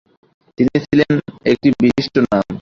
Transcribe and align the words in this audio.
তিনি 0.57 0.75
ছিলেন 0.85 1.13
একটি 1.51 1.67
বিশিষ্ট 1.81 2.15
নাম। 2.25 2.45